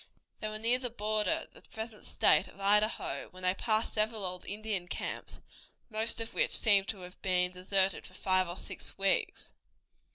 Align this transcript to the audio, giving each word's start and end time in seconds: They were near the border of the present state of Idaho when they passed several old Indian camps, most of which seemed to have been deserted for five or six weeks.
They 0.39 0.47
were 0.47 0.57
near 0.57 0.79
the 0.79 0.89
border 0.89 1.45
of 1.45 1.53
the 1.53 1.61
present 1.61 2.05
state 2.05 2.47
of 2.47 2.59
Idaho 2.59 3.27
when 3.29 3.43
they 3.43 3.53
passed 3.53 3.93
several 3.93 4.25
old 4.25 4.43
Indian 4.47 4.87
camps, 4.87 5.41
most 5.91 6.19
of 6.19 6.33
which 6.33 6.57
seemed 6.57 6.87
to 6.87 7.01
have 7.01 7.21
been 7.21 7.51
deserted 7.51 8.07
for 8.07 8.15
five 8.15 8.49
or 8.49 8.57
six 8.57 8.97
weeks. 8.97 9.53